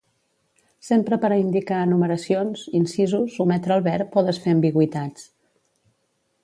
[0.85, 5.29] S'empra per a indicar enumeracions, incisos, ometre el verb o desfer ambigüitats.